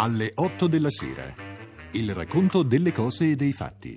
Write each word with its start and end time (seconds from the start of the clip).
Alle 0.00 0.30
8 0.32 0.68
della 0.68 0.90
sera. 0.90 1.24
Il 1.90 2.14
racconto 2.14 2.62
delle 2.62 2.92
cose 2.92 3.32
e 3.32 3.34
dei 3.34 3.52
fatti. 3.52 3.96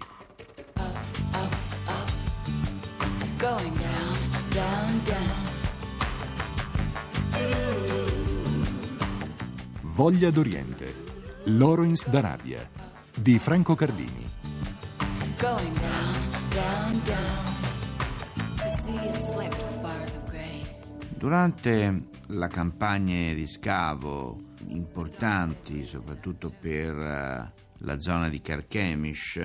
Going 3.37 3.77
down, 3.77 4.17
down, 4.49 5.03
down. 5.03 5.49
Voglia 9.81 10.31
d'Oriente. 10.31 10.91
Lawrence 11.44 12.09
d'Arabia. 12.09 12.68
Di 13.15 13.37
Franco 13.37 13.76
Cardini. 13.76 14.27
Going 15.37 15.79
down, 15.79 16.16
down, 16.49 17.02
down. 17.04 17.55
The 18.55 18.70
sea 18.81 19.08
is 19.08 19.18
flecked 19.18 19.62
with 19.62 19.81
bars 19.84 20.16
of 20.16 20.30
gray. 20.31 20.66
Durante 21.16 22.05
la 22.30 22.48
campagna 22.48 23.34
di 23.34 23.45
scavo 23.45 24.49
importanti, 24.71 25.85
soprattutto 25.85 26.49
per 26.49 26.95
eh, 26.95 27.52
la 27.77 27.99
zona 27.99 28.30
di 28.30 28.41
Carchemish, 28.41 29.35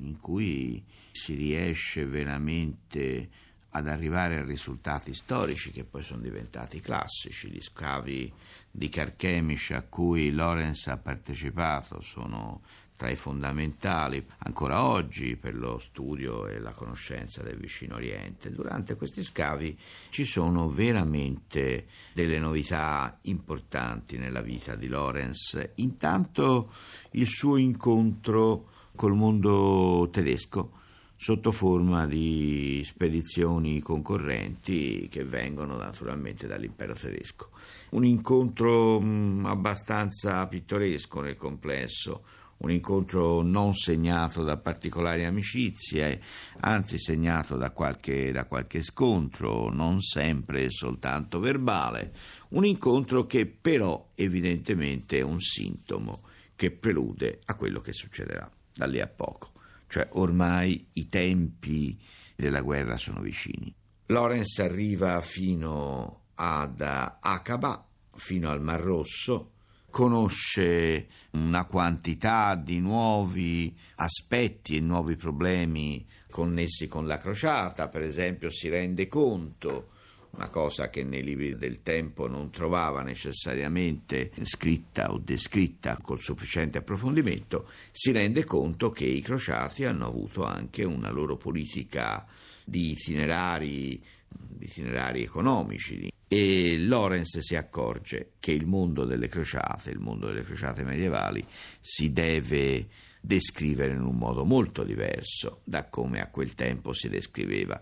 in 0.00 0.18
cui 0.20 0.84
si 1.12 1.34
riesce 1.34 2.06
veramente 2.06 3.28
ad 3.70 3.86
arrivare 3.86 4.38
a 4.38 4.44
risultati 4.44 5.12
storici 5.14 5.70
che 5.70 5.84
poi 5.84 6.02
sono 6.02 6.22
diventati 6.22 6.80
classici. 6.80 7.50
Gli 7.50 7.60
scavi 7.60 8.32
di 8.70 8.88
Carchemish 8.88 9.70
a 9.72 9.82
cui 9.82 10.30
Lorenz 10.30 10.86
ha 10.86 10.96
partecipato 10.96 12.00
sono 12.00 12.62
tra 12.98 13.08
i 13.10 13.16
fondamentali 13.16 14.26
ancora 14.38 14.82
oggi 14.82 15.36
per 15.36 15.54
lo 15.54 15.78
studio 15.78 16.48
e 16.48 16.58
la 16.58 16.72
conoscenza 16.72 17.44
del 17.44 17.56
vicino 17.56 17.94
Oriente. 17.94 18.50
Durante 18.50 18.96
questi 18.96 19.22
scavi 19.22 19.78
ci 20.10 20.24
sono 20.24 20.68
veramente 20.68 21.86
delle 22.12 22.40
novità 22.40 23.16
importanti 23.22 24.18
nella 24.18 24.40
vita 24.40 24.74
di 24.74 24.88
Lorenz. 24.88 25.74
Intanto 25.76 26.72
il 27.12 27.28
suo 27.28 27.56
incontro 27.56 28.68
col 28.96 29.14
mondo 29.14 30.08
tedesco 30.10 30.72
sotto 31.14 31.52
forma 31.52 32.04
di 32.04 32.82
spedizioni 32.84 33.80
concorrenti 33.80 35.06
che 35.08 35.22
vengono 35.22 35.76
naturalmente 35.76 36.48
dall'impero 36.48 36.94
tedesco. 36.94 37.50
Un 37.90 38.04
incontro 38.04 38.96
abbastanza 39.44 40.44
pittoresco 40.48 41.20
nel 41.20 41.36
complesso, 41.36 42.24
un 42.58 42.70
incontro 42.70 43.42
non 43.42 43.74
segnato 43.74 44.42
da 44.42 44.56
particolari 44.56 45.24
amicizie, 45.24 46.20
anzi 46.60 46.98
segnato 46.98 47.56
da 47.56 47.70
qualche, 47.70 48.32
da 48.32 48.46
qualche 48.46 48.82
scontro, 48.82 49.70
non 49.70 50.00
sempre 50.00 50.70
soltanto 50.70 51.38
verbale, 51.38 52.12
un 52.50 52.64
incontro 52.64 53.26
che 53.26 53.46
però 53.46 54.10
evidentemente 54.14 55.18
è 55.18 55.22
un 55.22 55.40
sintomo 55.40 56.22
che 56.56 56.70
prelude 56.70 57.40
a 57.44 57.54
quello 57.54 57.80
che 57.80 57.92
succederà 57.92 58.50
da 58.74 58.86
lì 58.86 59.00
a 59.00 59.06
poco, 59.06 59.52
cioè 59.86 60.08
ormai 60.12 60.88
i 60.94 61.08
tempi 61.08 61.96
della 62.34 62.60
guerra 62.60 62.96
sono 62.96 63.20
vicini. 63.20 63.72
Lorenz 64.06 64.58
arriva 64.58 65.20
fino 65.20 66.22
ad 66.34 66.80
Aqaba, 66.80 67.86
fino 68.14 68.50
al 68.50 68.62
Mar 68.62 68.80
Rosso, 68.80 69.52
conosce 69.98 71.08
una 71.32 71.64
quantità 71.64 72.54
di 72.54 72.78
nuovi 72.78 73.76
aspetti 73.96 74.76
e 74.76 74.80
nuovi 74.80 75.16
problemi 75.16 76.06
connessi 76.30 76.86
con 76.86 77.08
la 77.08 77.18
crociata, 77.18 77.88
per 77.88 78.02
esempio 78.02 78.48
si 78.48 78.68
rende 78.68 79.08
conto 79.08 79.88
una 80.30 80.50
cosa 80.50 80.88
che 80.88 81.02
nei 81.02 81.24
libri 81.24 81.56
del 81.56 81.82
tempo 81.82 82.28
non 82.28 82.50
trovava 82.50 83.02
necessariamente 83.02 84.30
scritta 84.44 85.10
o 85.10 85.18
descritta 85.18 85.98
col 86.00 86.20
sufficiente 86.20 86.78
approfondimento, 86.78 87.68
si 87.90 88.12
rende 88.12 88.44
conto 88.44 88.90
che 88.90 89.04
i 89.04 89.20
crociati 89.20 89.84
hanno 89.84 90.06
avuto 90.06 90.44
anche 90.44 90.84
una 90.84 91.10
loro 91.10 91.36
politica 91.36 92.24
di 92.64 92.90
itinerari, 92.92 94.00
di 94.28 94.64
itinerari 94.64 95.24
economici, 95.24 96.08
e 96.28 96.78
Lorenz 96.78 97.38
si 97.38 97.56
accorge 97.56 98.32
che 98.38 98.52
il 98.52 98.66
mondo 98.66 99.06
delle 99.06 99.28
crociate, 99.28 99.90
il 99.90 99.98
mondo 99.98 100.26
delle 100.26 100.44
crociate 100.44 100.84
medievali, 100.84 101.42
si 101.80 102.12
deve 102.12 102.88
descrivere 103.20 103.94
in 103.94 104.02
un 104.02 104.16
modo 104.16 104.44
molto 104.44 104.84
diverso 104.84 105.62
da 105.64 105.88
come 105.88 106.20
a 106.20 106.28
quel 106.28 106.54
tempo 106.54 106.92
si 106.92 107.08
descriveva 107.08 107.80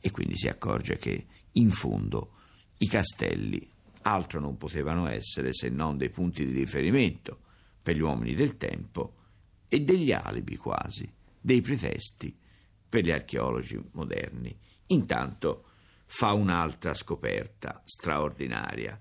e 0.00 0.10
quindi 0.10 0.36
si 0.36 0.48
accorge 0.48 0.96
che 0.96 1.26
in 1.52 1.70
fondo 1.70 2.34
i 2.78 2.86
castelli 2.86 3.68
altro 4.02 4.40
non 4.40 4.56
potevano 4.56 5.08
essere 5.08 5.52
se 5.52 5.68
non 5.68 5.96
dei 5.96 6.10
punti 6.10 6.46
di 6.46 6.52
riferimento 6.52 7.40
per 7.82 7.96
gli 7.96 8.00
uomini 8.00 8.34
del 8.34 8.56
tempo 8.56 9.16
e 9.68 9.80
degli 9.80 10.12
alibi 10.12 10.56
quasi, 10.56 11.10
dei 11.40 11.60
pretesti 11.60 12.36
per 12.88 13.04
gli 13.04 13.10
archeologi 13.10 13.80
moderni. 13.92 14.56
Intanto 14.86 15.64
fa 16.14 16.34
un'altra 16.34 16.92
scoperta 16.92 17.80
straordinaria, 17.86 19.00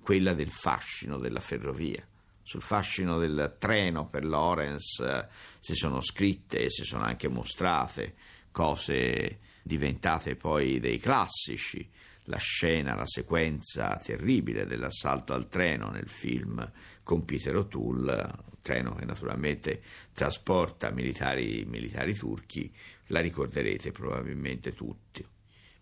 quella 0.00 0.34
del 0.34 0.52
fascino 0.52 1.18
della 1.18 1.40
ferrovia. 1.40 2.06
Sul 2.44 2.62
fascino 2.62 3.18
del 3.18 3.56
treno 3.58 4.06
per 4.06 4.24
Lorenz 4.24 5.00
eh, 5.00 5.26
si 5.58 5.74
sono 5.74 6.00
scritte 6.00 6.60
e 6.60 6.70
si 6.70 6.84
sono 6.84 7.02
anche 7.02 7.26
mostrate 7.26 8.14
cose 8.52 9.40
diventate 9.64 10.36
poi 10.36 10.78
dei 10.78 10.98
classici, 10.98 11.90
la 12.26 12.38
scena, 12.38 12.94
la 12.94 13.06
sequenza 13.06 13.96
terribile 13.96 14.64
dell'assalto 14.64 15.32
al 15.32 15.48
treno 15.48 15.90
nel 15.90 16.08
film 16.08 16.70
con 17.02 17.24
Peter 17.24 17.56
O'Toole, 17.56 18.30
treno 18.62 18.94
che 18.94 19.04
naturalmente 19.04 19.82
trasporta 20.12 20.90
militari, 20.90 21.64
militari 21.66 22.14
turchi, 22.14 22.72
la 23.08 23.18
ricorderete 23.18 23.90
probabilmente 23.90 24.72
tutti. 24.72 25.26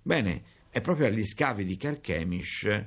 Bene, 0.00 0.60
è 0.72 0.80
proprio 0.80 1.06
agli 1.06 1.22
scavi 1.22 1.66
di 1.66 1.76
Carchemish 1.76 2.84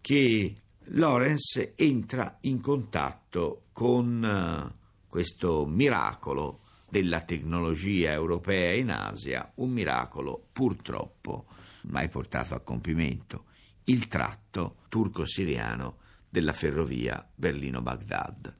che 0.00 0.56
Lorenz 0.86 1.74
entra 1.76 2.36
in 2.40 2.60
contatto 2.60 3.66
con 3.70 4.24
eh, 4.24 4.74
questo 5.06 5.64
miracolo 5.64 6.62
della 6.90 7.20
tecnologia 7.20 8.10
europea 8.10 8.72
in 8.72 8.90
Asia, 8.90 9.52
un 9.56 9.70
miracolo 9.70 10.48
purtroppo 10.50 11.46
mai 11.82 12.08
portato 12.08 12.54
a 12.54 12.60
compimento, 12.60 13.44
il 13.84 14.08
tratto 14.08 14.78
turco-siriano 14.88 15.98
della 16.28 16.52
ferrovia 16.52 17.24
Berlino-Baghdad. 17.32 18.56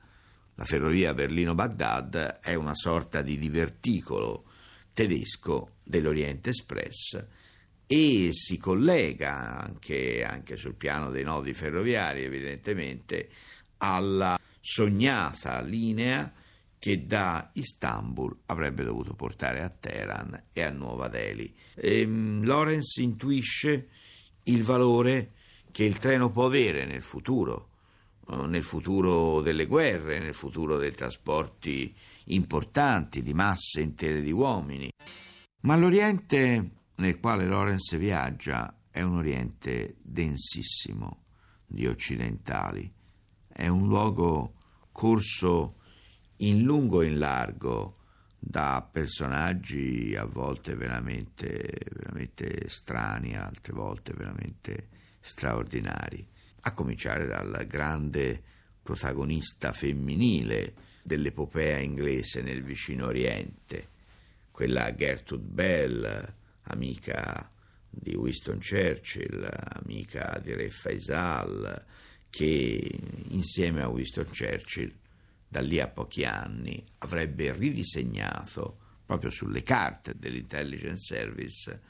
La 0.55 0.65
ferrovia 0.65 1.15
Berlino-Baghdad 1.15 2.39
è 2.41 2.55
una 2.55 2.77
sorta 2.77 3.23
di 3.23 3.39
diverticolo 3.39 4.45
tedesco 4.93 5.79
dell'Oriente 5.83 6.51
Express 6.51 7.27
e 7.91 8.29
si 8.33 8.59
collega 8.59 9.59
anche, 9.63 10.23
anche 10.23 10.59
sul 10.59 10.75
piano 10.75 11.11
dei 11.11 11.25
nodi 11.25 11.55
ferroviari, 11.55 12.23
evidentemente, 12.23 13.31
alla 13.79 14.39
sognata 14.61 15.63
linea 15.63 16.31
che 16.79 17.07
da 17.07 17.49
Istanbul 17.55 18.41
avrebbe 18.47 18.85
dovuto 18.85 19.15
portare 19.15 19.63
a 19.63 19.71
Teheran 19.71 20.43
e 20.53 20.63
a 20.63 20.71
Nuova 20.71 21.09
Delhi. 21.09 21.53
E, 21.75 22.05
um, 22.05 22.45
Lorenz 22.45 22.97
intuisce 22.97 23.89
il 24.45 24.65
valore 24.65 25.33
che 25.73 25.85
il 25.85 25.97
treno 25.97 26.31
può 26.31 26.45
avere 26.45 26.85
nel 26.85 27.03
futuro, 27.03 27.71
uh, 28.27 28.43
nel 28.43 28.65
futuro 28.65 29.41
delle 29.41 29.65
guerre, 29.65 30.19
nel 30.19 30.35
futuro 30.35 30.77
dei 30.77 30.93
trasporti 30.93 31.95
importanti 32.27 33.23
di 33.23 33.33
masse 33.33 33.81
intere 33.81 34.21
di 34.21 34.31
uomini. 34.31 34.91
Ma 35.61 35.75
l'Oriente 35.75 36.77
nel 36.99 37.21
quale 37.21 37.47
Lorenz 37.47 37.97
viaggia 37.97 38.75
è 38.91 39.03
un 39.03 39.17
Oriente 39.17 39.97
densissimo 40.03 41.25
di 41.67 41.87
occidentali, 41.87 42.91
è 43.47 43.69
un 43.69 43.87
luogo 43.87 44.55
corso 44.91 45.77
in 46.39 46.63
lungo 46.63 47.03
e 47.03 47.07
in 47.07 47.19
largo 47.19 47.97
da 48.39 48.87
personaggi 48.91 50.15
a 50.17 50.25
volte 50.25 50.75
veramente, 50.75 51.73
veramente 51.93 52.69
strani, 52.69 53.37
altre 53.37 53.73
volte 53.73 54.13
veramente 54.15 54.89
straordinari, 55.21 56.27
a 56.63 56.73
cominciare 56.73 57.27
dal 57.27 57.65
grande 57.67 58.43
protagonista 58.83 59.73
femminile 59.73 60.75
dell'epopea 61.03 61.79
inglese 61.79 62.43
nel 62.43 62.63
vicino 62.63 63.07
Oriente, 63.07 63.89
quella 64.51 64.95
Gertrude 64.95 65.45
Bell, 65.45 66.37
amica 66.69 67.51
di 67.91 68.15
Winston 68.15 68.59
Churchill, 68.59 69.49
amica 69.83 70.41
di 70.43 70.55
Re 70.55 70.71
Faisal, 70.71 71.85
che 72.31 73.01
insieme 73.29 73.83
a 73.83 73.89
Winston 73.89 74.27
Churchill 74.27 74.95
da 75.49 75.61
lì 75.61 75.81
a 75.81 75.89
pochi 75.89 76.25
anni 76.25 76.85
avrebbe 76.99 77.53
ridisegnato 77.53 78.79
proprio 79.07 79.31
sulle 79.31 79.63
carte 79.63 80.15
dell'intelligence 80.17 81.15
service 81.15 81.81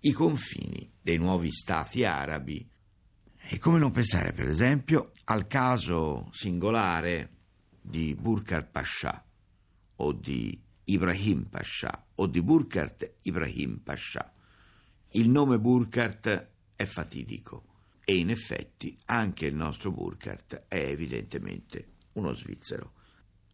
i 0.00 0.12
confini 0.12 0.90
dei 1.00 1.18
nuovi 1.18 1.50
stati 1.50 2.04
arabi. 2.04 2.68
E 3.44 3.58
come 3.58 3.78
non 3.78 3.90
pensare 3.90 4.32
per 4.32 4.46
esempio 4.46 5.12
al 5.24 5.46
caso 5.48 6.28
singolare 6.32 7.30
di 7.80 8.14
Burkar 8.14 8.68
Pasha 8.70 9.24
o 9.96 10.12
di 10.12 10.60
Ibrahim 10.92 11.44
Pasha 11.44 12.06
o 12.16 12.26
di 12.26 12.42
Burkart 12.42 13.14
Ibrahim 13.22 13.78
Pasha. 13.78 14.30
Il 15.12 15.30
nome 15.30 15.58
Burkart 15.58 16.48
è 16.76 16.84
fatidico 16.84 17.64
e 18.04 18.16
in 18.16 18.28
effetti 18.28 18.98
anche 19.06 19.46
il 19.46 19.54
nostro 19.54 19.90
Burkart 19.90 20.64
è 20.68 20.76
evidentemente 20.76 21.92
uno 22.12 22.34
svizzero. 22.34 22.92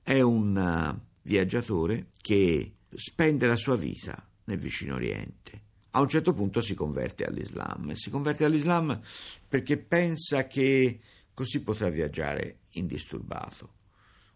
È 0.02 0.20
un 0.20 0.56
uh, 0.56 1.00
viaggiatore 1.22 2.08
che 2.20 2.74
spende 2.94 3.46
la 3.46 3.56
sua 3.56 3.76
vita 3.76 4.28
nel 4.44 4.58
vicino 4.58 4.94
Oriente. 4.94 5.62
A 5.90 6.00
un 6.00 6.08
certo 6.08 6.32
punto 6.32 6.60
si 6.60 6.74
converte 6.74 7.24
all'Islam 7.24 7.90
e 7.90 7.96
si 7.96 8.10
converte 8.10 8.44
all'Islam 8.44 9.00
perché 9.46 9.78
pensa 9.78 10.48
che 10.48 11.00
così 11.32 11.62
potrà 11.62 11.88
viaggiare 11.88 12.62
indisturbato. 12.70 13.76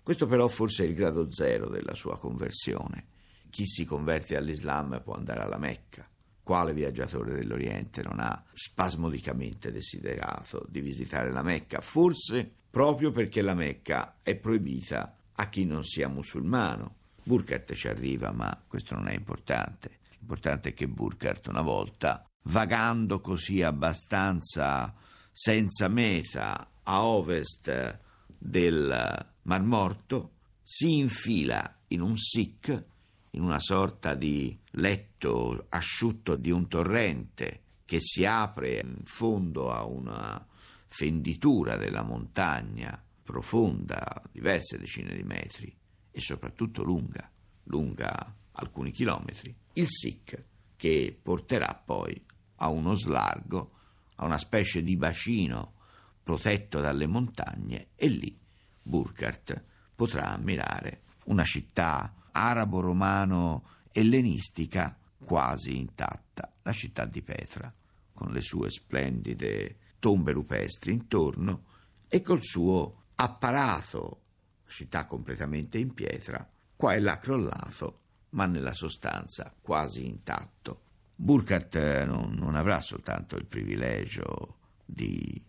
Questo 0.02 0.26
però 0.26 0.49
forse 0.49 0.84
è 0.84 0.88
il 0.88 0.94
grado 0.94 1.31
zero 1.31 1.69
della 1.69 1.94
sua 1.94 2.19
conversione. 2.19 3.06
Chi 3.50 3.66
si 3.66 3.84
converte 3.84 4.37
all'Islam 4.37 5.00
può 5.02 5.14
andare 5.14 5.43
alla 5.43 5.58
Mecca. 5.58 6.04
Quale 6.43 6.72
viaggiatore 6.72 7.34
dell'Oriente 7.34 8.02
non 8.02 8.19
ha 8.19 8.43
spasmodicamente 8.52 9.70
desiderato 9.70 10.66
di 10.69 10.81
visitare 10.81 11.31
la 11.31 11.43
Mecca? 11.43 11.81
Forse 11.81 12.50
proprio 12.69 13.12
perché 13.12 13.43
la 13.43 13.54
Mecca 13.54 14.16
è 14.22 14.34
proibita 14.34 15.16
a 15.34 15.49
chi 15.49 15.64
non 15.64 15.84
sia 15.84 16.08
musulmano. 16.08 16.96
Burkhardt 17.22 17.75
ci 17.75 17.87
arriva, 17.87 18.32
ma 18.32 18.60
questo 18.66 18.94
non 18.96 19.06
è 19.06 19.14
importante. 19.14 19.98
L'importante 20.19 20.70
è 20.70 20.75
che 20.75 20.88
Burkhardt 20.88 21.46
una 21.46 21.62
volta, 21.62 22.25
vagando 22.44 23.20
così 23.20 23.62
abbastanza 23.62 24.93
senza 25.31 25.87
meta 25.87 26.70
a 26.82 27.05
ovest 27.05 28.00
del 28.37 29.31
Mar 29.42 29.62
Morto, 29.62 30.34
si 30.62 30.98
infila 30.98 31.80
in 31.88 32.00
un 32.00 32.16
sikh, 32.16 32.84
in 33.30 33.42
una 33.42 33.58
sorta 33.58 34.14
di 34.14 34.56
letto 34.72 35.66
asciutto 35.68 36.36
di 36.36 36.50
un 36.50 36.68
torrente 36.68 37.62
che 37.84 37.98
si 38.00 38.24
apre 38.24 38.78
in 38.78 39.00
fondo 39.04 39.72
a 39.72 39.84
una 39.84 40.46
fenditura 40.86 41.76
della 41.76 42.02
montagna 42.02 43.02
profonda, 43.22 44.22
diverse 44.30 44.78
decine 44.78 45.14
di 45.14 45.24
metri 45.24 45.74
e 46.10 46.20
soprattutto 46.20 46.84
lunga, 46.84 47.30
lunga 47.64 48.36
alcuni 48.52 48.92
chilometri, 48.92 49.54
il 49.74 49.86
Sikh 49.88 50.44
che 50.76 51.18
porterà 51.20 51.80
poi 51.84 52.22
a 52.56 52.68
uno 52.68 52.94
slargo, 52.94 53.72
a 54.16 54.24
una 54.24 54.38
specie 54.38 54.82
di 54.82 54.96
bacino 54.96 55.74
protetto 56.22 56.80
dalle 56.80 57.06
montagne 57.06 57.88
e 57.96 58.06
lì 58.08 58.40
Burkhardt 58.82 59.62
potrà 59.94 60.32
ammirare 60.32 61.02
una 61.25 61.44
città 61.44 62.14
arabo-romano-ellenistica 62.32 64.96
quasi 65.25 65.79
intatta, 65.79 66.52
la 66.62 66.73
città 66.73 67.05
di 67.05 67.23
Petra, 67.23 67.73
con 68.12 68.32
le 68.32 68.40
sue 68.40 68.70
splendide 68.70 69.76
tombe 69.99 70.32
rupestri 70.32 70.93
intorno 70.93 71.64
e 72.08 72.23
col 72.23 72.43
suo 72.43 73.05
apparato, 73.14 74.23
città 74.67 75.06
completamente 75.06 75.79
in 75.79 75.94
pietra, 75.94 76.44
qua 76.75 76.94
e 76.94 77.00
là 77.00 77.19
crollato, 77.19 78.00
ma 78.31 78.46
nella 78.46 78.75
sostanza 78.75 79.55
quasi 79.61 80.05
intatto. 80.06 80.81
Burkhardt 81.14 82.05
non, 82.05 82.32
non 82.32 82.56
avrà 82.56 82.81
soltanto 82.81 83.37
il 83.37 83.46
privilegio 83.46 84.56
di 84.84 85.40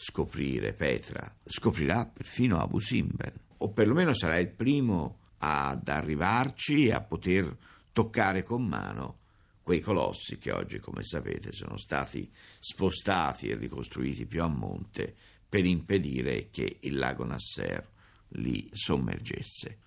scoprire 0.00 0.74
Petra, 0.74 1.36
scoprirà 1.44 2.06
perfino 2.06 2.60
Abu 2.60 2.78
Simbel, 2.78 3.32
o 3.56 3.72
perlomeno 3.72 4.14
sarà 4.14 4.38
il 4.38 4.48
primo 4.48 5.18
ad 5.38 5.88
arrivarci 5.88 6.86
e 6.86 6.92
a 6.92 7.00
poter 7.00 7.56
toccare 7.92 8.44
con 8.44 8.64
mano 8.64 9.18
quei 9.60 9.80
colossi 9.80 10.38
che 10.38 10.52
oggi, 10.52 10.78
come 10.78 11.02
sapete, 11.02 11.50
sono 11.52 11.76
stati 11.76 12.30
spostati 12.60 13.48
e 13.48 13.56
ricostruiti 13.56 14.24
più 14.24 14.40
a 14.42 14.46
monte 14.46 15.14
per 15.48 15.64
impedire 15.64 16.48
che 16.50 16.78
il 16.82 16.96
lago 16.96 17.24
Nasser 17.24 17.84
li 18.28 18.70
sommergesse. 18.72 19.78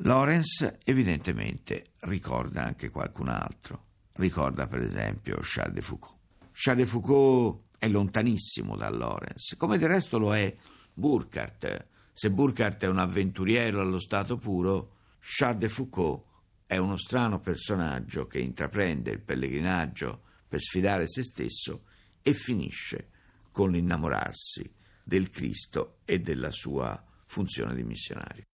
Lorenz 0.00 0.78
evidentemente 0.84 1.92
ricorda 2.00 2.64
anche 2.64 2.90
qualcun 2.90 3.28
altro. 3.28 3.84
Ricorda 4.14 4.66
per 4.66 4.80
esempio 4.80 5.38
Charles 5.42 5.74
de 5.74 5.80
Foucault. 5.80 6.16
Charles 6.52 6.84
de 6.84 6.90
Foucault 6.90 7.66
è 7.78 7.88
lontanissimo 7.88 8.76
da 8.76 8.90
Lorenz, 8.90 9.54
come 9.56 9.78
del 9.78 9.88
resto 9.88 10.18
lo 10.18 10.34
è 10.34 10.54
Burkhardt. 10.92 11.86
Se 12.12 12.30
Burkhardt 12.30 12.82
è 12.82 12.88
un 12.88 12.98
avventuriero 12.98 13.80
allo 13.80 14.00
stato 14.00 14.36
puro, 14.36 14.96
Charles 15.20 15.60
de 15.60 15.68
Foucault 15.68 16.24
è 16.66 16.76
uno 16.76 16.96
strano 16.96 17.40
personaggio 17.40 18.26
che 18.26 18.40
intraprende 18.40 19.12
il 19.12 19.20
pellegrinaggio 19.20 20.22
per 20.46 20.60
sfidare 20.60 21.08
se 21.08 21.22
stesso 21.22 21.84
e 22.22 22.34
finisce 22.34 23.10
con 23.52 23.70
l'innamorarsi 23.70 24.70
del 25.02 25.30
Cristo 25.30 26.00
e 26.04 26.20
della 26.20 26.50
sua 26.50 27.02
funzione 27.26 27.74
di 27.74 27.84
missionario. 27.84 28.44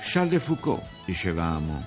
Charles 0.00 0.30
de 0.30 0.40
Foucault, 0.40 0.86
dicevamo, 1.04 1.84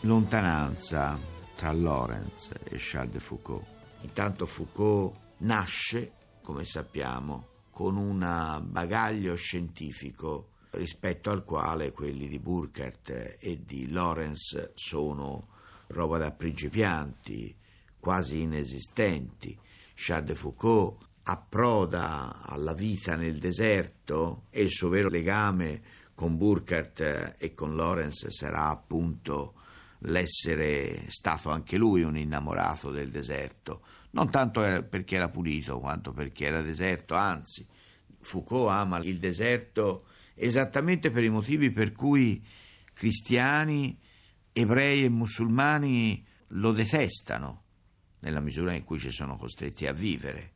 lontananza 0.00 1.18
tra 1.54 1.72
Lorenz 1.72 2.50
e 2.64 2.76
Charles 2.76 3.12
de 3.12 3.20
Foucault. 3.20 3.66
Intanto 4.02 4.46
Foucault 4.46 5.16
nasce, 5.38 6.12
come 6.42 6.64
sappiamo, 6.64 7.46
con 7.70 7.96
un 7.96 8.62
bagaglio 8.64 9.34
scientifico 9.36 10.50
rispetto 10.70 11.30
al 11.30 11.44
quale 11.44 11.92
quelli 11.92 12.28
di 12.28 12.38
Burkhardt 12.38 13.36
e 13.38 13.62
di 13.64 13.90
Lorenz 13.90 14.72
sono 14.74 15.48
roba 15.88 16.18
da 16.18 16.32
principianti, 16.32 17.54
quasi 17.98 18.40
inesistenti. 18.40 19.58
Charles 19.94 20.26
de 20.28 20.34
Foucault 20.34 21.06
approda 21.24 22.40
alla 22.42 22.72
vita 22.72 23.16
nel 23.16 23.38
deserto 23.38 24.44
e 24.50 24.62
il 24.62 24.70
suo 24.70 24.88
vero 24.88 25.08
legame 25.08 25.82
con 26.14 26.36
Burkhardt 26.36 27.36
e 27.38 27.54
con 27.54 27.74
Lorenz 27.74 28.28
sarà 28.28 28.68
appunto 28.68 29.54
l'essere 30.00 31.04
stato 31.08 31.50
anche 31.50 31.76
lui 31.76 32.02
un 32.02 32.16
innamorato 32.16 32.90
del 32.90 33.10
deserto, 33.10 33.82
non 34.18 34.30
tanto 34.30 34.60
perché 34.88 35.14
era 35.14 35.28
pulito 35.28 35.78
quanto 35.78 36.12
perché 36.12 36.46
era 36.46 36.60
deserto, 36.60 37.14
anzi 37.14 37.64
Foucault 38.20 38.68
ama 38.68 38.98
il 38.98 39.18
deserto 39.18 40.06
esattamente 40.34 41.10
per 41.10 41.22
i 41.22 41.28
motivi 41.28 41.70
per 41.70 41.92
cui 41.92 42.44
cristiani, 42.92 43.96
ebrei 44.52 45.04
e 45.04 45.08
musulmani 45.08 46.26
lo 46.48 46.72
detestano, 46.72 47.62
nella 48.20 48.40
misura 48.40 48.74
in 48.74 48.82
cui 48.82 48.98
ci 48.98 49.12
sono 49.12 49.36
costretti 49.36 49.86
a 49.86 49.92
vivere. 49.92 50.52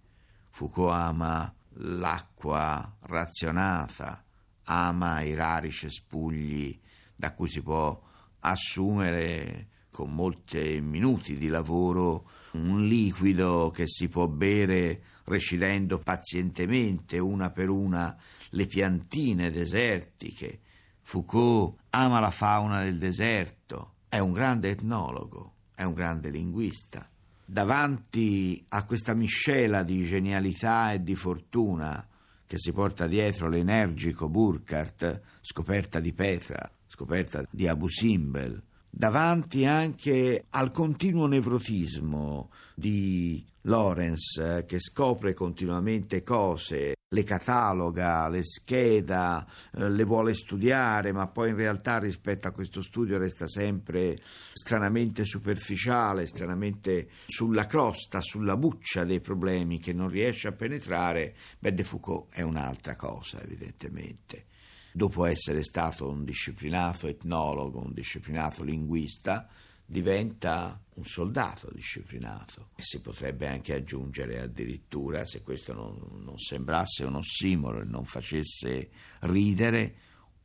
Foucault 0.51 0.93
ama 0.93 1.55
l'acqua 1.75 2.97
razionata, 3.03 4.25
ama 4.65 5.21
i 5.21 5.35
rari 5.35 5.71
cespugli 5.71 6.77
da 7.15 7.33
cui 7.33 7.49
si 7.49 7.63
può 7.63 8.01
assumere 8.41 9.69
con 9.89 10.13
molti 10.13 10.81
minuti 10.81 11.39
di 11.39 11.47
lavoro 11.47 12.29
un 12.53 12.87
liquido 12.87 13.71
che 13.71 13.87
si 13.87 14.09
può 14.09 14.27
bere 14.27 15.03
recidendo 15.25 15.99
pazientemente 15.99 17.19
una 17.19 17.51
per 17.51 17.69
una 17.69 18.17
le 18.51 18.67
piantine 18.67 19.51
desertiche. 19.51 20.61
Foucault 21.01 21.79
ama 21.91 22.21
la 22.21 22.31
fauna 22.31 22.83
del 22.83 22.99
deserto, 22.99 23.95
è 24.09 24.19
un 24.19 24.33
grande 24.33 24.71
etnologo, 24.71 25.55
è 25.75 25.83
un 25.85 25.95
grande 25.95 26.31
linguista. 26.31 27.07
Davanti 27.45 28.65
a 28.69 28.85
questa 28.85 29.15
miscela 29.15 29.83
di 29.83 30.05
genialità 30.05 30.93
e 30.93 31.03
di 31.03 31.15
fortuna 31.15 32.07
che 32.47 32.59
si 32.59 32.73
porta 32.73 33.07
dietro 33.07 33.49
l'energico 33.49 34.29
Burkhardt, 34.29 35.21
scoperta 35.41 36.01
di 36.01 36.13
Petra, 36.13 36.71
scoperta 36.87 37.45
di 37.51 37.67
Abu 37.67 37.89
Simbel, 37.89 38.63
davanti 38.95 39.65
anche 39.65 40.45
al 40.51 40.71
continuo 40.71 41.27
nevrotismo 41.27 42.51
di 42.75 43.43
Lorenz 43.63 44.37
eh, 44.37 44.65
che 44.67 44.79
scopre 44.81 45.33
continuamente 45.33 46.23
cose, 46.23 46.97
le 47.09 47.23
cataloga, 47.25 48.29
le 48.29 48.45
scheda, 48.45 49.47
eh, 49.75 49.89
le 49.89 50.05
vuole 50.05 50.35
studiare, 50.35 51.11
ma 51.13 51.27
poi 51.27 51.51
in 51.51 51.57
realtà 51.57 51.99
rispetto 51.99 52.49
a 52.49 52.51
questo 52.51 52.83
studio 52.83 53.17
resta 53.17 53.49
sempre 53.49 54.15
stranamente 54.53 55.25
superficiale, 55.25 56.27
stranamente 56.27 57.09
sulla 57.25 57.67
crosta, 57.67 58.21
sulla 58.21 58.59
buccia 58.59 59.05
dei 59.05 59.21
problemi 59.21 59.79
che 59.79 59.95
non 59.95 60.09
riesce 60.09 60.49
a 60.49 60.53
penetrare, 60.53 61.35
beh, 61.59 61.73
De 61.73 61.85
Foucault 61.85 62.31
è 62.31 62.43
un'altra 62.43 62.95
cosa, 62.95 63.41
evidentemente 63.41 64.51
dopo 64.93 65.25
essere 65.25 65.63
stato 65.63 66.09
un 66.09 66.25
disciplinato 66.25 67.07
etnologo, 67.07 67.81
un 67.81 67.93
disciplinato 67.93 68.63
linguista, 68.63 69.49
diventa 69.85 70.81
un 70.95 71.05
soldato 71.05 71.71
disciplinato. 71.73 72.71
E 72.77 72.83
si 72.83 73.01
potrebbe 73.01 73.47
anche 73.47 73.75
aggiungere 73.75 74.41
addirittura, 74.41 75.25
se 75.27 75.43
questo 75.43 75.73
non, 75.73 76.23
non 76.23 76.39
sembrasse 76.39 77.05
un 77.05 77.17
ossimoro 77.17 77.81
e 77.81 77.85
non 77.85 78.05
facesse 78.05 78.89
ridere, 79.21 79.95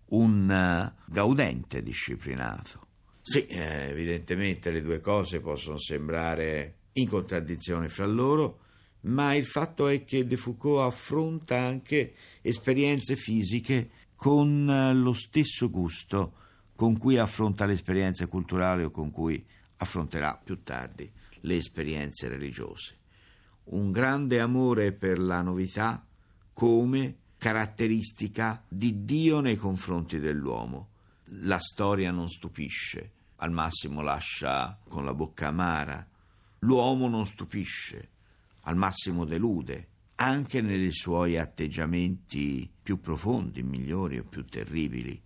un 0.09 0.49
eh, 0.49 0.93
gaudente 1.05 1.81
disciplinato. 1.81 2.85
Sì, 3.21 3.45
eh, 3.45 3.89
evidentemente 3.89 4.71
le 4.71 4.81
due 4.81 5.01
cose 5.01 5.41
possono 5.41 5.77
sembrare 5.77 6.75
in 6.93 7.07
contraddizione 7.07 7.89
fra 7.89 8.05
loro, 8.05 8.59
ma 9.01 9.33
il 9.33 9.45
fatto 9.45 9.87
è 9.87 10.03
che 10.05 10.25
De 10.25 10.37
Foucault 10.37 10.81
affronta 10.81 11.57
anche 11.57 12.13
esperienze 12.41 13.15
fisiche 13.15 13.89
con 14.17 14.69
eh, 14.69 14.93
lo 14.93 15.13
stesso 15.13 15.69
gusto 15.69 16.33
con 16.75 16.97
cui 16.97 17.17
affronta 17.17 17.65
le 17.65 17.73
esperienze 17.73 18.27
culturali 18.27 18.83
o 18.83 18.91
con 18.91 19.09
cui 19.11 19.43
affronterà 19.77 20.39
più 20.43 20.61
tardi 20.63 21.09
le 21.41 21.55
esperienze 21.55 22.27
religiose. 22.27 22.97
Un 23.65 23.91
grande 23.91 24.39
amore 24.39 24.91
per 24.91 25.19
la 25.19 25.41
novità 25.41 26.05
come 26.53 27.15
caratteristica 27.37 28.63
di 28.67 29.05
Dio 29.05 29.39
nei 29.39 29.55
confronti 29.55 30.19
dell'uomo. 30.19 30.89
La 31.41 31.59
storia 31.59 32.11
non 32.11 32.29
stupisce, 32.29 33.11
al 33.37 33.51
massimo 33.51 34.01
lascia 34.01 34.79
con 34.87 35.05
la 35.05 35.13
bocca 35.13 35.47
amara. 35.47 36.05
L'uomo 36.59 37.07
non 37.07 37.25
stupisce, 37.25 38.09
al 38.61 38.75
massimo 38.75 39.25
delude, 39.25 39.87
anche 40.15 40.61
nei 40.61 40.91
suoi 40.91 41.37
atteggiamenti 41.37 42.69
più 42.87 43.01
profondi, 43.01 43.63
migliori 43.63 44.17
o 44.17 44.23
più 44.23 44.45
terribili. 44.45 45.21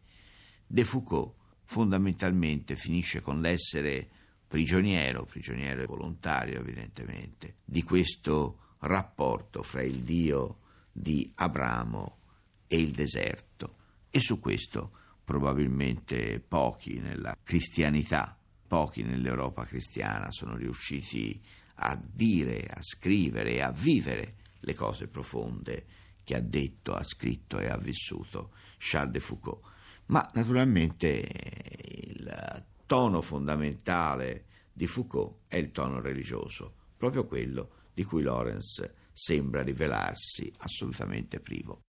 De 0.66 0.84
Foucault 0.84 1.36
fondamentalmente 1.66 2.76
finisce 2.76 3.22
con 3.22 3.40
l'essere 3.40 4.10
prigioniero, 4.48 5.26
prigioniero 5.26 5.86
volontario 5.86 6.60
evidentemente, 6.60 7.58
di 7.64 7.84
questo 7.84 8.78
rapporto 8.80 9.62
fra 9.62 9.84
il 9.84 9.98
Dio 9.98 10.62
di 10.92 11.32
Abramo 11.36 12.18
e 12.66 12.80
il 12.80 12.90
deserto. 12.90 13.76
E 14.10 14.20
su 14.22 14.40
questo 14.40 14.94
probabilmente 15.24 16.40
pochi 16.40 16.98
nella 16.98 17.38
cristianità, 17.44 18.36
pochi 18.68 19.04
nell'Europa 19.04 19.66
cristiana 19.66 20.32
sono 20.32 20.56
riusciti 20.56 21.40
a 21.76 21.96
dire, 21.96 22.66
a 22.74 22.82
scrivere 22.82 23.62
a 23.62 23.70
vivere 23.70 24.38
le 24.62 24.74
cose 24.74 25.08
profonde 25.08 25.86
che 26.24 26.36
ha 26.36 26.42
detto, 26.42 26.94
ha 26.94 27.04
scritto 27.04 27.60
e 27.60 27.70
ha 27.70 27.78
vissuto 27.78 28.52
Charles 28.78 29.12
de 29.12 29.20
Foucault. 29.20 29.62
Ma 30.08 30.30
naturalmente 30.34 31.08
il 31.08 32.66
tono 32.86 33.22
fondamentale 33.22 34.46
di 34.74 34.88
Foucault 34.88 35.42
è 35.48 35.58
il 35.58 35.72
tono 35.72 36.02
religioso, 36.02 36.74
proprio 36.98 37.26
quello 37.26 37.72
di 37.94 38.04
cui 38.04 38.22
Lawrence 38.22 38.96
sembra 39.14 39.62
rivelarsi 39.62 40.52
assolutamente 40.60 41.40
privo. 41.40 41.82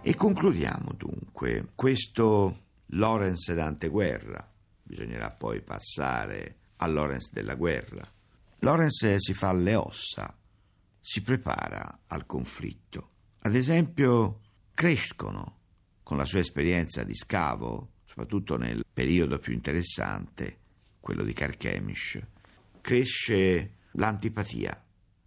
E 0.00 0.14
concludiamo 0.14 0.92
dunque 0.96 1.72
questo 1.74 2.66
Lawrence 2.92 3.52
d'anteguerra, 3.54 4.52
bisognerà 4.82 5.30
poi 5.30 5.60
passare 5.60 6.56
a 6.76 6.86
Lawrence 6.86 7.30
della 7.32 7.54
guerra. 7.54 8.02
Lawrence 8.60 9.18
si 9.18 9.34
fa 9.34 9.52
le 9.52 9.74
ossa, 9.74 10.36
si 11.00 11.22
prepara 11.22 12.02
al 12.06 12.26
conflitto. 12.26 13.10
Ad 13.40 13.54
esempio, 13.54 14.40
crescono 14.74 15.56
con 16.02 16.16
la 16.16 16.24
sua 16.24 16.40
esperienza 16.40 17.04
di 17.04 17.14
scavo, 17.14 17.90
soprattutto 18.04 18.56
nel 18.56 18.84
periodo 18.92 19.38
più 19.38 19.52
interessante, 19.52 20.58
quello 21.00 21.22
di 21.22 21.32
Carchemish, 21.32 22.20
cresce 22.80 23.74
l'antipatia 23.92 24.82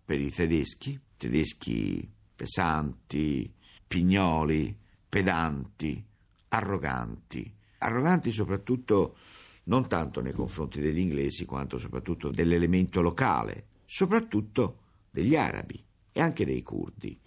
per 0.06 0.20
i 0.20 0.30
tedeschi 0.30 1.00
tedeschi 1.22 2.12
pesanti, 2.36 3.54
pignoli, 3.88 4.76
pedanti, 5.08 6.04
arroganti, 6.48 7.54
arroganti 7.78 8.32
soprattutto 8.32 9.18
non 9.66 9.88
tanto 9.88 10.20
nei 10.20 10.34
confronti 10.34 10.82
degli 10.82 10.98
inglesi 10.98 11.46
quanto 11.46 11.78
soprattutto 11.78 12.32
dell'elemento 12.32 13.02
locale, 13.02 13.68
soprattutto 13.86 14.80
degli 15.12 15.36
arabi 15.36 15.84
e 16.12 16.20
anche 16.20 16.44
dei 16.44 16.64
curdi. 16.64 17.20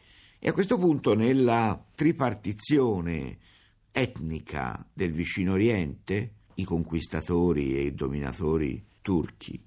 E 0.46 0.50
a 0.50 0.52
questo 0.52 0.76
punto 0.76 1.14
nella 1.14 1.82
tripartizione 1.94 3.38
etnica 3.90 4.86
del 4.92 5.10
vicino 5.10 5.52
Oriente, 5.52 6.34
i 6.56 6.64
conquistatori 6.64 7.74
e 7.74 7.84
i 7.84 7.94
dominatori 7.94 8.84
turchi, 9.00 9.58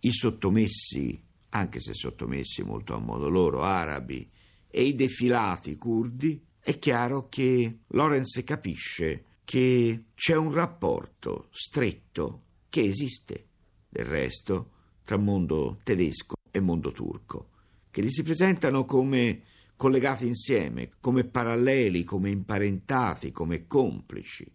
i 0.00 0.10
sottomessi 0.10 1.22
anche 1.50 1.80
se 1.80 1.92
sottomessi 1.92 2.62
molto 2.62 2.94
a 2.94 2.98
modo 2.98 3.28
loro, 3.28 3.60
arabi, 3.60 4.26
e 4.68 4.82
i 4.82 4.94
defilati 4.94 5.76
curdi, 5.76 6.42
è 6.60 6.78
chiaro 6.78 7.28
che 7.28 7.80
Lorenz 7.88 8.42
capisce 8.42 9.24
che 9.44 10.04
c'è 10.14 10.34
un 10.34 10.50
rapporto 10.50 11.48
stretto 11.50 12.44
che 12.70 12.80
esiste, 12.80 13.48
del 13.86 14.06
resto, 14.06 14.70
tra 15.04 15.18
mondo 15.18 15.80
tedesco 15.82 16.36
e 16.50 16.58
mondo 16.58 16.90
turco, 16.90 17.50
che 17.90 18.00
li 18.00 18.10
si 18.10 18.22
presentano 18.22 18.86
come 18.86 19.50
collegati 19.82 20.28
insieme, 20.28 20.92
come 21.00 21.24
paralleli, 21.24 22.04
come 22.04 22.30
imparentati, 22.30 23.32
come 23.32 23.66
complici. 23.66 24.48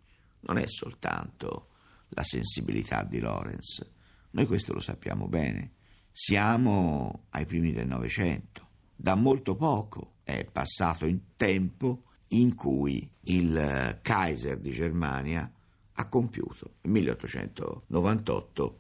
Non 0.44 0.58
è 0.58 0.64
soltanto 0.68 1.72
la 2.12 2.24
sensibilità 2.24 3.04
di 3.04 3.20
Lorenz, 3.20 3.86
noi 4.32 4.46
questo 4.46 4.72
lo 4.72 4.80
sappiamo 4.80 5.28
bene. 5.28 5.74
Siamo 6.14 7.26
ai 7.32 7.46
primi 7.46 7.74
del 7.74 7.88
Novecento. 7.88 8.70
Da 8.96 9.16
molto 9.16 9.58
poco 9.58 10.20
è 10.24 10.46
passato 10.46 11.06
in 11.06 11.36
tempo 11.36 12.04
in 12.28 12.56
cui 12.56 13.12
il 13.24 14.00
Kaiser 14.02 14.58
di 14.60 14.72
Germania 14.72 15.52
ha 15.92 16.08
compiuto 16.08 16.76
nel 16.84 16.94
1898 16.94 18.80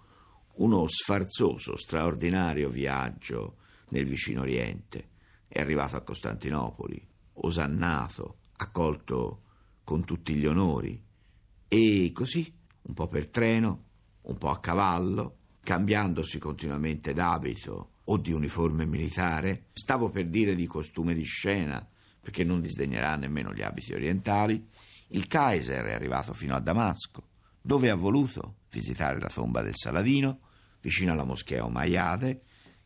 uno 0.59 0.87
sfarzoso, 0.87 1.75
straordinario 1.75 2.69
viaggio 2.69 3.57
nel 3.89 4.05
vicino 4.05 4.39
Oriente. 4.43 5.09
È 5.47 5.59
arrivato 5.59 5.95
a 5.95 6.01
Costantinopoli, 6.01 7.07
osannato, 7.33 8.39
accolto 8.57 9.43
con 9.83 10.03
tutti 10.03 10.33
gli 10.35 10.45
onori. 10.45 11.01
E 11.67 12.11
così, 12.13 12.53
un 12.83 12.93
po' 12.93 13.07
per 13.07 13.29
treno, 13.29 13.85
un 14.23 14.37
po' 14.37 14.49
a 14.49 14.59
cavallo, 14.59 15.37
cambiandosi 15.61 16.39
continuamente 16.39 17.13
d'abito 17.13 17.91
o 18.03 18.17
di 18.17 18.31
uniforme 18.31 18.85
militare, 18.85 19.67
stavo 19.73 20.09
per 20.09 20.27
dire 20.27 20.55
di 20.55 20.65
costume 20.65 21.13
di 21.13 21.23
scena, 21.23 21.85
perché 22.19 22.43
non 22.43 22.61
disdegnerà 22.61 23.15
nemmeno 23.15 23.53
gli 23.53 23.61
abiti 23.61 23.93
orientali, 23.93 24.65
il 25.09 25.27
Kaiser 25.27 25.85
è 25.85 25.93
arrivato 25.93 26.33
fino 26.33 26.55
a 26.55 26.59
Damasco, 26.59 27.27
dove 27.61 27.89
ha 27.89 27.95
voluto 27.95 28.59
visitare 28.71 29.19
la 29.19 29.27
tomba 29.27 29.61
del 29.61 29.75
Saladino, 29.75 30.39
vicino 30.81 31.11
alla 31.11 31.23
moschea 31.23 31.65
Umayyade, 31.65 32.43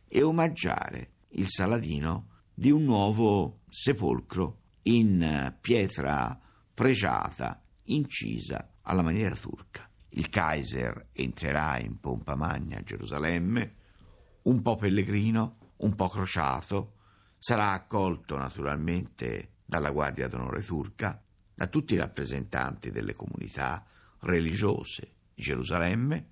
e 0.08 0.22
omaggiare 0.22 1.10
il 1.30 1.48
Saladino 1.48 2.28
di 2.54 2.70
un 2.70 2.84
nuovo 2.84 3.60
sepolcro 3.68 4.58
in 4.82 5.56
pietra 5.60 6.38
pregiata, 6.74 7.62
incisa 7.84 8.74
alla 8.82 9.02
maniera 9.02 9.34
turca. 9.34 9.88
Il 10.10 10.28
Kaiser 10.28 11.08
entrerà 11.12 11.78
in 11.78 11.98
pompa 12.00 12.34
magna 12.34 12.78
a 12.78 12.82
Gerusalemme, 12.82 13.74
un 14.42 14.60
po' 14.60 14.76
pellegrino, 14.76 15.58
un 15.78 15.94
po' 15.94 16.08
crociato, 16.08 16.96
sarà 17.38 17.70
accolto 17.70 18.36
naturalmente 18.36 19.54
dalla 19.64 19.90
Guardia 19.90 20.28
d'Onore 20.28 20.62
turca, 20.62 21.22
da 21.54 21.66
tutti 21.66 21.94
i 21.94 21.98
rappresentanti 21.98 22.90
delle 22.90 23.14
comunità 23.14 23.86
religiose 24.20 25.14
di 25.34 25.42
Gerusalemme, 25.42 26.28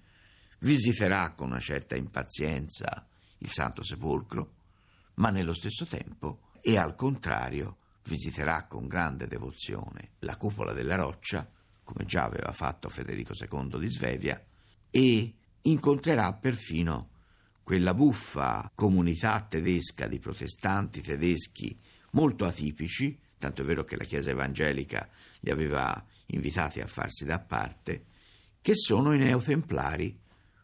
visiterà 0.61 1.33
con 1.33 1.49
una 1.49 1.61
certa 1.61 1.97
impazienza 1.97 3.07
il 3.39 3.49
Santo 3.49 3.83
Sepolcro, 3.83 4.55
ma 5.21 5.31
nello 5.31 5.55
stesso 5.55 5.87
tempo 5.87 6.51
e 6.61 6.77
al 6.77 6.95
contrario 6.95 7.77
visiterà 8.05 8.67
con 8.67 8.89
grande 8.89 9.27
devozione 9.27 10.11
la 10.21 10.37
cupola 10.37 10.73
della 10.73 10.97
roccia 10.97 11.49
come 11.91 12.05
già 12.05 12.23
aveva 12.23 12.53
fatto 12.53 12.89
Federico 12.89 13.33
II 13.35 13.79
di 13.81 13.91
Svevia, 13.91 14.41
e 14.91 15.35
incontrerà 15.63 16.33
perfino 16.35 17.09
quella 17.65 17.95
buffa 17.95 18.71
comunità 18.75 19.41
tedesca 19.49 20.07
di 20.07 20.21
protestanti 20.21 21.01
tedeschi 21.01 21.77
molto 22.13 22.45
atipici, 22.47 23.19
tanto 23.39 23.63
è 23.63 23.65
vero 23.65 23.85
che 23.85 23.97
la 23.97 24.05
Chiesa 24.05 24.31
evangelica 24.31 25.09
li 25.41 25.51
aveva 25.51 26.05
invitati 26.27 26.81
a 26.81 26.87
farsi 26.87 27.25
da 27.25 27.41
parte, 27.41 28.05
che 28.61 28.75
sono 28.77 29.13
i 29.13 29.19
neotemplari, 29.19 30.17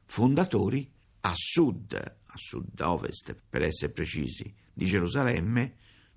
fondatori 0.04 0.88
a 1.20 1.32
sud, 1.34 2.16
a 2.36 2.38
sud-ovest 2.38 3.34
per 3.48 3.62
essere 3.62 3.92
precisi, 3.92 4.54
di 4.72 4.84
Gerusalemme, 4.84 5.76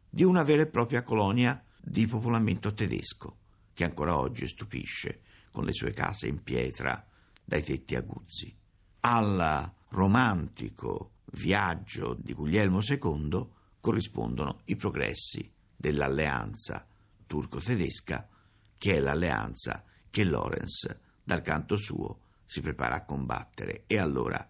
di 0.10 0.24
una 0.24 0.44
vera 0.44 0.64
e 0.64 0.68
propria 0.68 1.02
colonia 1.02 1.64
di 1.82 2.06
popolamento 2.06 2.74
tedesco 2.74 3.38
che 3.74 3.86
ancora 3.86 4.18
oggi 4.18 4.46
stupisce 4.46 5.22
con 5.52 5.64
le 5.64 5.72
sue 5.72 5.94
case 5.94 6.28
in 6.28 6.44
pietra 6.44 7.06
dai 7.44 7.64
tetti 7.64 7.96
aguzzi. 7.96 8.54
Al 9.02 9.72
romantico 9.88 11.12
viaggio 11.32 12.14
di 12.14 12.34
Guglielmo 12.34 12.82
II 12.82 13.48
corrispondono 13.80 14.62
i 14.66 14.76
progressi 14.76 15.50
dell'alleanza 15.74 16.86
turco-tedesca, 17.26 18.28
che 18.78 18.96
è 18.96 19.00
l'alleanza 19.00 19.86
che 20.10 20.26
Lawrence, 20.26 21.00
dal 21.24 21.42
canto 21.42 21.78
suo, 21.78 22.20
si 22.46 22.60
prepara 22.60 22.96
a 22.96 23.06
combattere. 23.06 23.84
E 23.88 23.98
allora, 23.98 24.46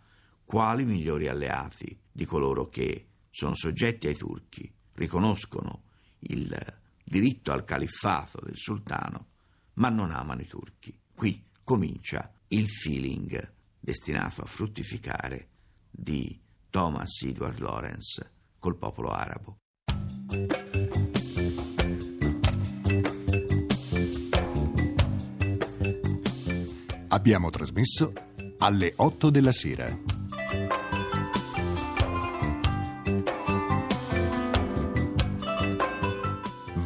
quali 0.50 0.84
migliori 0.84 1.27
alleati 1.27 1.96
di 2.12 2.25
coloro 2.25 2.70
che 2.70 3.06
sono 3.29 3.53
soggetti 3.53 4.08
ai 4.08 4.15
turchi, 4.15 4.68
riconoscono 4.94 5.84
il 6.22 6.79
diritto 7.03 7.51
al 7.51 7.63
califfato 7.63 8.39
del 8.44 8.58
sultano, 8.58 9.27
ma 9.74 9.89
non 9.89 10.10
amano 10.10 10.41
i 10.41 10.48
turchi? 10.48 10.98
Qui 11.13 11.44
comincia 11.63 12.34
il 12.48 12.68
feeling 12.68 13.51
destinato 13.79 14.41
a 14.41 14.46
fruttificare 14.46 15.50
di 15.88 16.36
Thomas 16.72 17.22
Edward 17.22 17.60
Lawrence 17.60 18.32
col 18.58 18.75
popolo 18.75 19.12
arabo. 19.12 19.58
Abbiamo 27.10 27.51
trasmesso 27.51 28.13
alle 28.58 28.94
8 28.96 29.29
della 29.29 29.51
sera. 29.51 30.08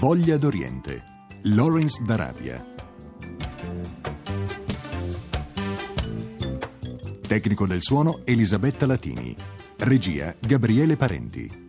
Voglia 0.04 0.36
d'Oriente, 0.36 1.02
Lawrence 1.44 2.04
d'Arabia. 2.04 2.62
Tecnico 7.26 7.66
del 7.66 7.82
suono 7.82 8.20
Elisabetta 8.26 8.86
Latini. 8.86 9.34
Regia 9.78 10.36
Gabriele 10.42 10.98
Parenti. 10.98 11.63